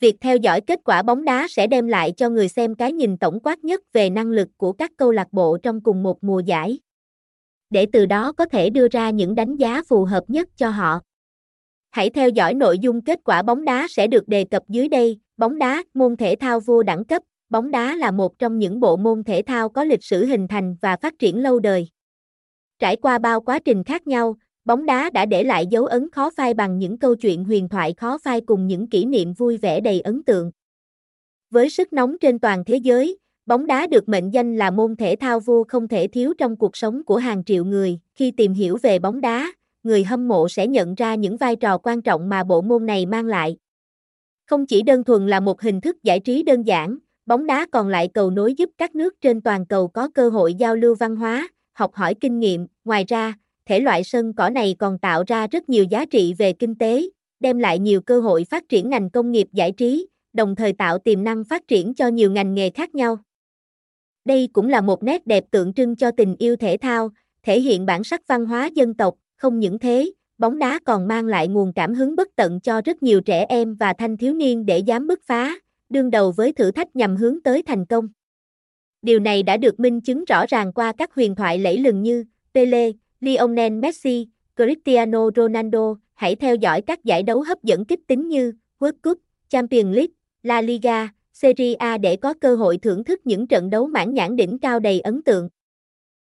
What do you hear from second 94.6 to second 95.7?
đầy ấn tượng.